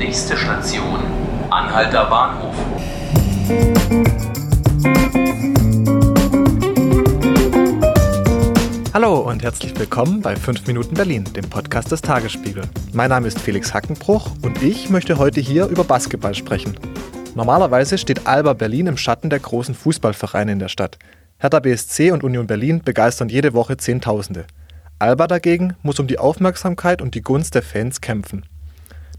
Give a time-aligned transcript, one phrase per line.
[0.00, 0.98] Nächste Station,
[1.50, 2.54] Anhalter Bahnhof.
[8.94, 12.62] Hallo und herzlich willkommen bei 5 Minuten Berlin, dem Podcast des Tagesspiegel.
[12.94, 16.78] Mein Name ist Felix Hackenbruch und ich möchte heute hier über Basketball sprechen.
[17.34, 20.98] Normalerweise steht Alba Berlin im Schatten der großen Fußballvereine in der Stadt.
[21.36, 24.46] Hertha BSC und Union Berlin begeistern jede Woche Zehntausende.
[24.98, 28.46] Alba dagegen muss um die Aufmerksamkeit und die Gunst der Fans kämpfen.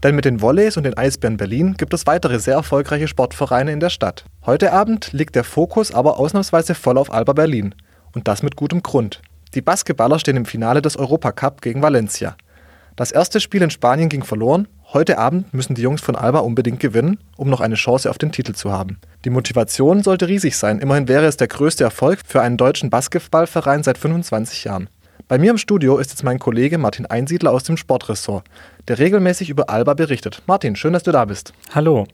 [0.02, 3.78] Denn mit den Volleys und den Eisbären Berlin gibt es weitere sehr erfolgreiche Sportvereine in
[3.78, 4.24] der Stadt.
[4.44, 7.74] Heute Abend liegt der Fokus aber ausnahmsweise voll auf Alba Berlin.
[8.12, 9.22] Und das mit gutem Grund.
[9.54, 12.36] Die Basketballer stehen im Finale des Europacup gegen Valencia.
[12.96, 14.66] Das erste Spiel in Spanien ging verloren.
[14.92, 18.32] Heute Abend müssen die Jungs von Alba unbedingt gewinnen, um noch eine Chance auf den
[18.32, 18.98] Titel zu haben.
[19.24, 20.80] Die Motivation sollte riesig sein.
[20.80, 24.88] Immerhin wäre es der größte Erfolg für einen deutschen Basketballverein seit 25 Jahren.
[25.32, 28.44] Bei mir im Studio ist jetzt mein Kollege Martin Einsiedler aus dem Sportressort,
[28.86, 30.42] der regelmäßig über Alba berichtet.
[30.46, 31.54] Martin, schön, dass du da bist.
[31.74, 32.06] Hallo.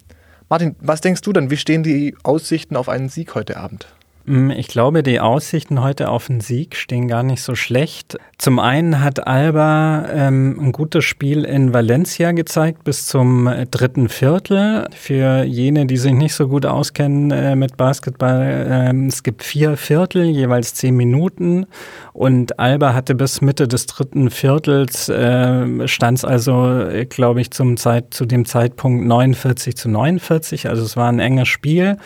[0.49, 3.89] Martin, was denkst du denn, wie stehen die Aussichten auf einen Sieg heute Abend?
[4.29, 8.19] Mm, ich glaube, die Aussichten heute auf einen Sieg stehen gar nicht so schlecht.
[8.37, 14.09] Zum einen hat Alba ähm, ein gutes Spiel in Valencia gezeigt bis zum äh, dritten
[14.09, 14.87] Viertel.
[14.95, 19.77] Für jene, die sich nicht so gut auskennen äh, mit Basketball, äh, es gibt vier
[19.77, 21.67] Viertel, jeweils zehn Minuten.
[22.13, 27.77] Und Alba hatte bis Mitte des dritten Viertels, äh, stand es also, glaube ich, zum
[27.77, 30.69] Zeit, zu dem Zeitpunkt 49 zu 49.
[30.69, 31.97] Also es war ein enges Spiel.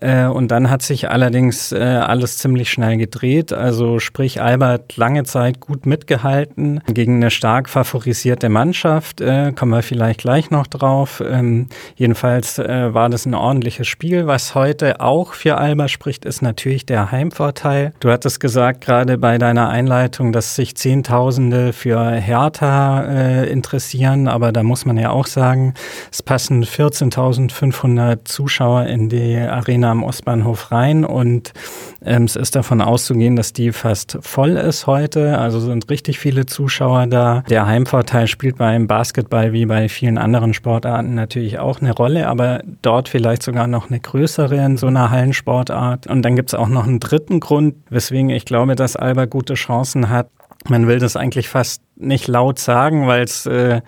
[0.00, 3.52] Äh, und dann hat sich allerdings äh, alles ziemlich schnell gedreht.
[3.52, 9.20] Also sprich, Albert lange Zeit gut mitgehalten gegen eine stark favorisierte Mannschaft.
[9.20, 11.22] Äh, kommen wir vielleicht gleich noch drauf.
[11.26, 14.26] Ähm, jedenfalls äh, war das ein ordentliches Spiel.
[14.26, 17.92] Was heute auch für Alba spricht, ist natürlich der Heimvorteil.
[18.00, 24.52] Du hattest gesagt, gerade bei deiner Einleitung, dass sich Zehntausende für Hertha äh, interessieren, aber
[24.52, 25.74] da muss man ja auch sagen,
[26.10, 31.52] es passen 14.500 Zuschauer in die Arena am Ostbahnhof rein und
[32.04, 35.38] ähm, es ist davon auszugehen, dass die fast voll ist heute.
[35.38, 37.42] Also sind richtig viele Zuschauer da.
[37.48, 42.62] Der Heimvorteil spielt beim Basketball wie bei vielen anderen Sportarten natürlich auch eine Rolle, aber
[42.82, 46.06] dort vielleicht sogar noch eine größere in so einer Hallensportart.
[46.06, 49.54] Und dann gibt es auch noch einen dritten Grund, weswegen ich glaube, dass Alba gute
[49.54, 50.30] Chancen hat.
[50.68, 53.80] Man will das eigentlich fast nicht laut sagen, weil es äh,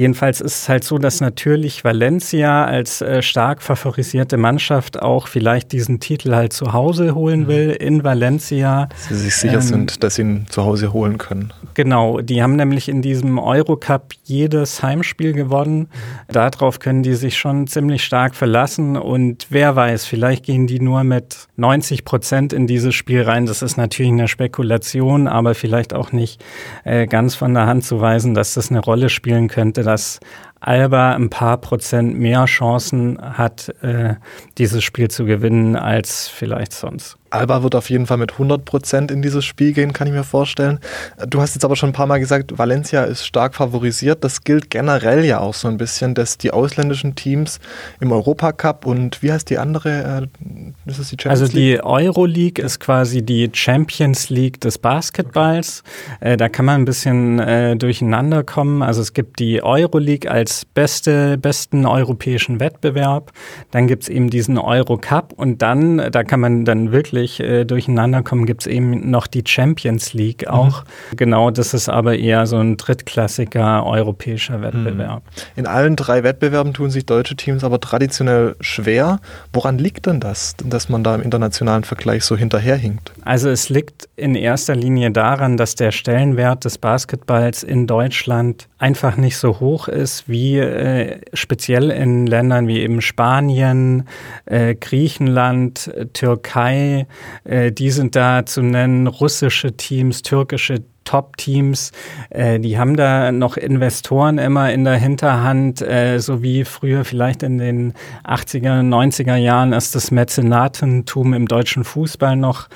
[0.00, 5.72] Jedenfalls ist es halt so, dass natürlich Valencia als äh, stark favorisierte Mannschaft auch vielleicht
[5.72, 7.48] diesen Titel halt zu Hause holen mhm.
[7.48, 8.88] will in Valencia.
[8.96, 11.52] Sie sich sicher ähm, sind, dass sie ihn zu Hause holen können.
[11.74, 15.88] Genau, die haben nämlich in diesem Eurocup jedes Heimspiel gewonnen.
[16.28, 21.02] Darauf können die sich schon ziemlich stark verlassen und wer weiß, vielleicht gehen die nur
[21.04, 23.46] mit 90 Prozent in dieses Spiel rein.
[23.46, 26.42] Das ist natürlich eine Spekulation, aber vielleicht auch nicht
[26.84, 30.20] äh, ganz von der Hand zu weisen, dass das eine Rolle spielen könnte dass
[30.60, 34.16] Alba ein paar Prozent mehr Chancen hat, äh,
[34.58, 37.16] dieses Spiel zu gewinnen als vielleicht sonst.
[37.30, 40.24] Alba wird auf jeden Fall mit 100 Prozent in dieses Spiel gehen, kann ich mir
[40.24, 40.80] vorstellen.
[41.28, 44.22] Du hast jetzt aber schon ein paar Mal gesagt, Valencia ist stark favorisiert.
[44.24, 47.60] Das gilt generell ja auch so ein bisschen, dass die ausländischen Teams
[48.00, 50.28] im Europacup und wie heißt die andere?
[50.44, 55.82] Äh, ist es die Champions also die Euroleague ist quasi die Champions League des Basketballs.
[56.16, 56.32] Okay.
[56.32, 58.82] Äh, da kann man ein bisschen äh, durcheinander kommen.
[58.82, 63.32] Also es gibt die Euroleague als als beste, besten europäischen Wettbewerb.
[63.70, 68.22] Dann gibt es eben diesen Eurocup und dann, da kann man dann wirklich äh, durcheinander
[68.22, 70.54] kommen, gibt es eben noch die Champions League mhm.
[70.54, 70.84] auch.
[70.84, 71.16] Mhm.
[71.16, 74.62] Genau, das ist aber eher so ein drittklassiger europäischer mhm.
[74.62, 75.22] Wettbewerb.
[75.56, 79.20] In allen drei Wettbewerben tun sich deutsche Teams aber traditionell schwer.
[79.52, 83.12] Woran liegt denn das, dass man da im internationalen Vergleich so hinterherhinkt?
[83.22, 89.16] Also es liegt in erster Linie daran, dass der Stellenwert des Basketballs in Deutschland einfach
[89.16, 94.08] nicht so hoch ist wie äh, speziell in Ländern wie eben Spanien,
[94.46, 97.06] äh, Griechenland, äh, Türkei.
[97.44, 101.90] Äh, die sind da zu nennen, russische Teams, türkische Top-Teams,
[102.30, 107.42] äh, die haben da noch Investoren immer in der Hinterhand, äh, so wie früher vielleicht
[107.42, 112.68] in den 80er, 90er Jahren ist das Mäzenatentum im deutschen Fußball noch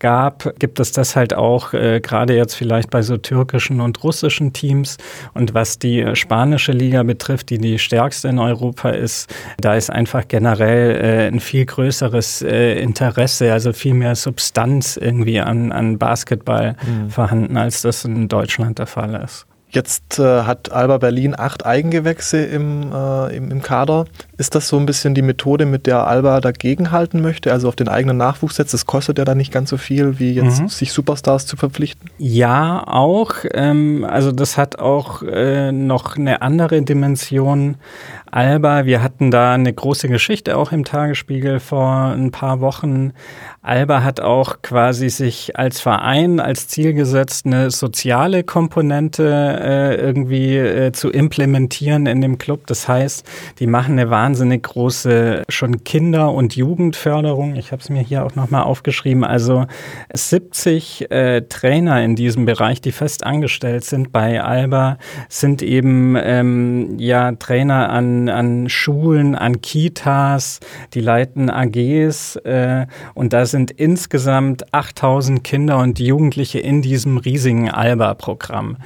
[0.00, 4.52] gab, gibt es das halt auch äh, gerade jetzt vielleicht bei so türkischen und russischen
[4.52, 4.96] Teams.
[5.34, 10.26] Und was die spanische Liga betrifft, die die stärkste in Europa ist, da ist einfach
[10.26, 16.76] generell äh, ein viel größeres äh, Interesse, also viel mehr Substanz irgendwie an, an Basketball
[16.84, 17.10] mhm.
[17.10, 19.46] vorhanden, als das in Deutschland der Fall ist.
[19.72, 24.04] Jetzt äh, hat Alba Berlin acht Eigengewächse im, äh, im, im, Kader.
[24.36, 27.88] Ist das so ein bisschen die Methode, mit der Alba dagegenhalten möchte, also auf den
[27.88, 28.74] eigenen Nachwuchs setzt?
[28.74, 30.68] Das kostet ja dann nicht ganz so viel, wie jetzt mhm.
[30.68, 32.10] sich Superstars zu verpflichten.
[32.18, 33.34] Ja, auch.
[33.52, 37.76] Ähm, also das hat auch äh, noch eine andere Dimension.
[38.32, 43.12] Alba, wir hatten da eine große Geschichte auch im Tagesspiegel vor ein paar Wochen.
[43.60, 49.24] Alba hat auch quasi sich als Verein als Ziel gesetzt, eine soziale Komponente
[49.60, 52.68] äh, irgendwie äh, zu implementieren in dem Club.
[52.68, 53.26] Das heißt,
[53.58, 57.56] die machen eine wahnsinnig große schon Kinder- und Jugendförderung.
[57.56, 59.24] Ich habe es mir hier auch nochmal aufgeschrieben.
[59.24, 59.66] Also
[60.14, 64.98] 70 äh, Trainer in diesem Bereich, die fest angestellt sind bei Alba,
[65.28, 70.60] sind eben ähm, ja Trainer an an, Schulen, an Kitas,
[70.94, 77.70] die leiten AGs äh, und da sind insgesamt 8000 Kinder und Jugendliche in diesem riesigen
[77.70, 78.76] ALBA-Programm.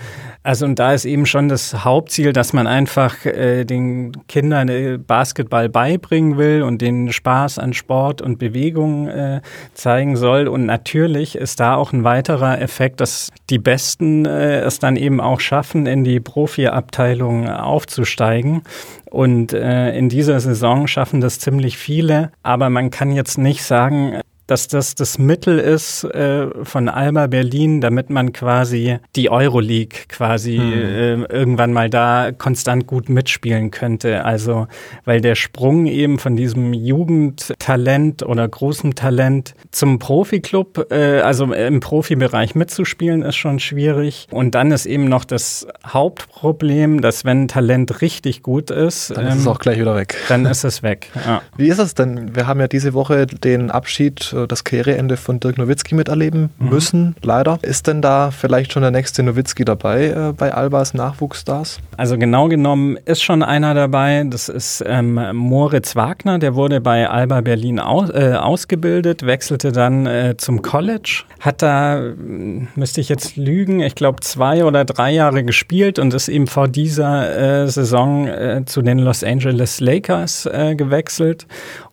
[0.47, 4.99] Also und da ist eben schon das Hauptziel, dass man einfach äh, den Kindern äh,
[4.99, 9.41] Basketball beibringen will und den Spaß an Sport und Bewegung äh,
[9.73, 10.47] zeigen soll.
[10.47, 15.19] Und natürlich ist da auch ein weiterer Effekt, dass die Besten äh, es dann eben
[15.19, 18.65] auch schaffen, in die Profi-Abteilung aufzusteigen.
[19.11, 22.33] Und äh, in dieser Saison schaffen das ziemlich viele.
[22.43, 27.81] Aber man kann jetzt nicht sagen, dass das das Mittel ist äh, von Alba Berlin,
[27.81, 30.73] damit man quasi die Euroleague quasi hm.
[30.73, 34.25] äh, irgendwann mal da konstant gut mitspielen könnte.
[34.25, 34.67] Also
[35.05, 41.81] weil der Sprung eben von diesem Jugendtalent oder großem Talent zum Profiklub, äh, also im
[41.81, 44.27] Profibereich mitzuspielen, ist schon schwierig.
[44.31, 49.35] Und dann ist eben noch das Hauptproblem, dass wenn Talent richtig gut ist, dann ist
[49.35, 50.17] ähm, es auch gleich wieder weg.
[50.29, 51.11] Dann ist es weg.
[51.27, 51.43] Ja.
[51.57, 52.35] Wie ist es denn?
[52.37, 56.69] Wir haben ja diese Woche den Abschied äh, das Karriereende von Dirk Nowitzki miterleben mhm.
[56.69, 57.59] müssen, leider.
[57.63, 61.79] Ist denn da vielleicht schon der nächste Nowitzki dabei äh, bei Albas Nachwuchsstars?
[61.97, 64.25] Also genau genommen ist schon einer dabei.
[64.29, 70.07] Das ist ähm, Moritz Wagner, der wurde bei Alba Berlin aus, äh, ausgebildet, wechselte dann
[70.07, 72.01] äh, zum College, hat da,
[72.75, 76.69] müsste ich jetzt lügen, ich glaube zwei oder drei Jahre gespielt und ist eben vor
[76.69, 81.47] dieser äh, Saison zu den Los Angeles Lakers gewechselt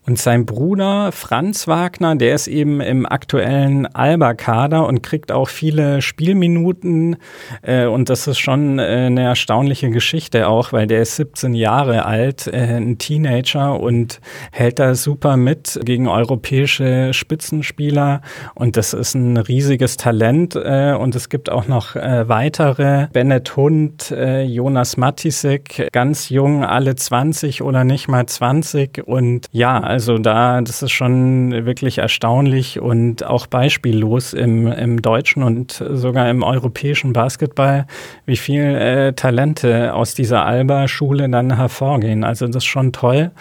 [0.07, 6.01] und sein Bruder Franz Wagner, der ist eben im aktuellen Alba-Kader und kriegt auch viele
[6.01, 7.17] Spielminuten.
[7.61, 12.05] Äh, und das ist schon äh, eine erstaunliche Geschichte auch, weil der ist 17 Jahre
[12.05, 14.21] alt, äh, ein Teenager und
[14.51, 18.21] hält da super mit gegen europäische Spitzenspieler.
[18.55, 20.55] Und das ist ein riesiges Talent.
[20.55, 23.05] Äh, und es gibt auch noch äh, weitere.
[23.13, 29.03] Bennett Hund, äh, Jonas Matisek, ganz jung, alle 20 oder nicht mal 20.
[29.05, 35.43] Und ja, also da, das ist schon wirklich erstaunlich und auch beispiellos im, im deutschen
[35.43, 37.85] und sogar im europäischen Basketball,
[38.25, 42.23] wie viel äh, Talente aus dieser Alba-Schule dann hervorgehen.
[42.23, 43.31] Also das ist schon toll.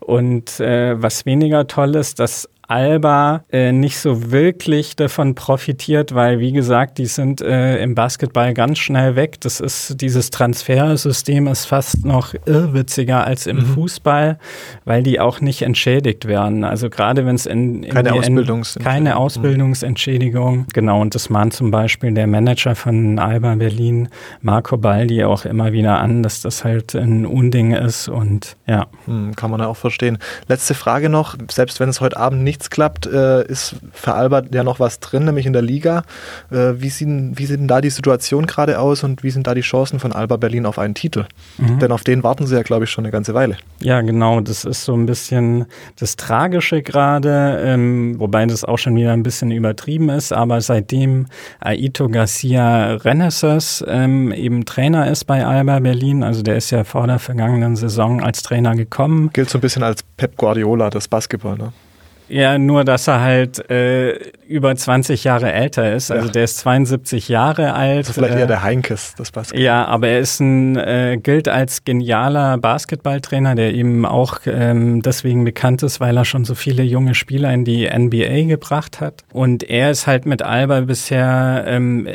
[0.00, 6.38] Und äh, was weniger toll ist, dass Alba äh, nicht so wirklich davon profitiert, weil
[6.38, 9.40] wie gesagt, die sind äh, im Basketball ganz schnell weg.
[9.40, 13.66] Das ist dieses Transfersystem ist fast noch irrwitziger als im mhm.
[13.74, 14.38] Fußball,
[14.84, 16.62] weil die auch nicht entschädigt werden.
[16.62, 21.00] Also gerade wenn es in, in keine, Ausbildungs keine Ausbildungsentschädigung, genau.
[21.00, 24.10] Und das mahnt zum Beispiel der Manager von Alba Berlin,
[24.42, 28.86] Marco Baldi, auch immer wieder an, dass das halt ein Unding ist und ja.
[29.06, 30.18] Hm, kann man ja auch verstehen.
[30.48, 34.52] Letzte Frage noch, selbst wenn es heute Abend nicht nichts klappt, äh, ist für Albert
[34.52, 36.02] ja noch was drin, nämlich in der Liga.
[36.50, 39.54] Äh, wie, sieht, wie sieht denn da die Situation gerade aus und wie sind da
[39.54, 41.26] die Chancen von Alba Berlin auf einen Titel?
[41.58, 41.78] Mhm.
[41.78, 43.56] Denn auf den warten sie ja, glaube ich, schon eine ganze Weile.
[43.80, 44.40] Ja, genau.
[44.40, 45.66] Das ist so ein bisschen
[46.00, 50.32] das Tragische gerade, ähm, wobei das auch schon wieder ein bisschen übertrieben ist.
[50.32, 51.26] Aber seitdem
[51.60, 57.06] Aito Garcia Renesas ähm, eben Trainer ist bei Alba Berlin, also der ist ja vor
[57.06, 59.30] der vergangenen Saison als Trainer gekommen.
[59.32, 61.72] Gilt so ein bisschen als Pep Guardiola des Basketball, ne?
[62.28, 64.12] Ja, nur dass er halt äh,
[64.46, 66.10] über 20 Jahre älter ist.
[66.10, 66.32] Also ja.
[66.32, 68.00] der ist 72 Jahre alt.
[68.00, 69.62] Das ist vielleicht äh, eher der Heinkes, das Basketball.
[69.62, 75.44] Ja, aber er ist ein, äh, gilt als genialer Basketballtrainer, der eben auch ähm, deswegen
[75.44, 79.24] bekannt ist, weil er schon so viele junge Spieler in die NBA gebracht hat.
[79.32, 82.08] Und er ist halt mit Alba bisher ähm,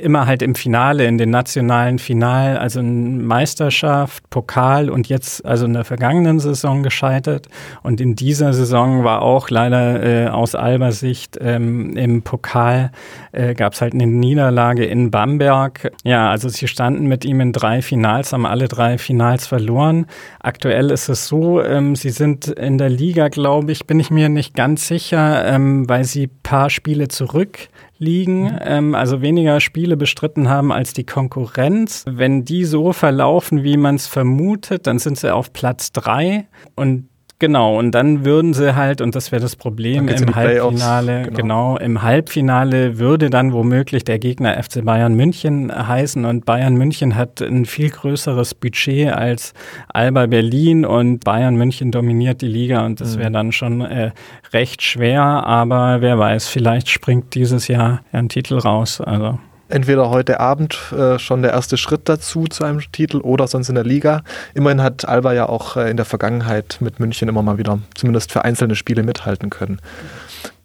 [0.00, 5.66] immer halt im Finale, in den nationalen Final, also in Meisterschaft, Pokal und jetzt, also
[5.66, 7.48] in der vergangenen Saison gescheitert.
[7.82, 12.90] Und in dieser Saison war auch leider äh, aus Alber Sicht ähm, im Pokal
[13.32, 15.92] äh, gab es halt eine Niederlage in Bamberg.
[16.04, 20.06] Ja, also sie standen mit ihm in drei Finals, haben alle drei Finals verloren.
[20.40, 24.28] Aktuell ist es so, ähm, sie sind in der Liga, glaube ich, bin ich mir
[24.28, 30.48] nicht ganz sicher, ähm, weil sie paar Spiele zurück liegen, ähm, also weniger Spiele bestritten
[30.48, 32.04] haben als die Konkurrenz.
[32.08, 37.07] Wenn die so verlaufen, wie man es vermutet, dann sind sie auf Platz drei und
[37.40, 41.36] Genau, und dann würden sie halt, und das wäre das Problem im Halbfinale, genau.
[41.36, 41.76] genau.
[41.76, 47.40] im Halbfinale würde dann womöglich der Gegner FC Bayern München heißen und Bayern München hat
[47.40, 49.54] ein viel größeres Budget als
[49.86, 53.34] Alba Berlin und Bayern München dominiert die Liga und das wäre mhm.
[53.34, 54.10] dann schon äh,
[54.52, 59.00] recht schwer, aber wer weiß, vielleicht springt dieses Jahr ein Titel raus.
[59.00, 63.68] Also entweder heute Abend äh, schon der erste Schritt dazu zu einem Titel oder sonst
[63.68, 64.22] in der Liga.
[64.54, 68.32] Immerhin hat Alba ja auch äh, in der Vergangenheit mit München immer mal wieder zumindest
[68.32, 69.80] für einzelne Spiele mithalten können.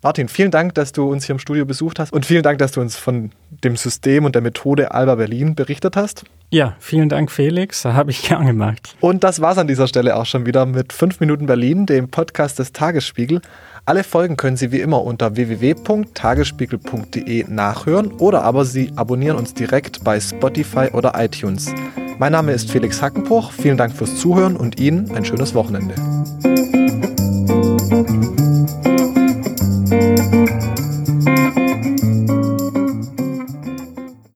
[0.03, 2.73] Martin, vielen Dank, dass du uns hier im Studio besucht hast und vielen Dank, dass
[2.73, 3.31] du uns von
[3.63, 6.25] dem System und der Methode Alba Berlin berichtet hast.
[6.49, 7.85] Ja, vielen Dank, Felix.
[7.85, 8.95] Habe ich gern gemacht.
[8.99, 12.59] Und das war's an dieser Stelle auch schon wieder mit 5 Minuten Berlin, dem Podcast
[12.59, 13.41] des Tagesspiegel.
[13.85, 20.05] Alle Folgen können Sie wie immer unter www.tagesspiegel.de nachhören oder aber Sie abonnieren uns direkt
[20.05, 21.69] bei Spotify oder iTunes.
[22.17, 23.51] Mein Name ist Felix Hackenbruch.
[23.51, 25.95] Vielen Dank fürs Zuhören und Ihnen ein schönes Wochenende.